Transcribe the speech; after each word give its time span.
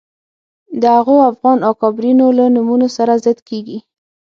د 0.81 0.83
هغو 0.95 1.15
افغان 1.31 1.57
اکابرینو 1.71 2.25
له 2.37 2.45
نومونو 2.55 2.87
سره 2.97 3.13
ضد 3.25 3.39
کېږي 3.49 3.77